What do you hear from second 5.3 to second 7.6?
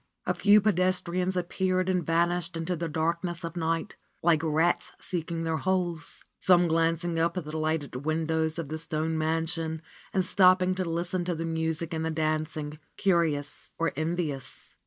their holes, some glancing up at the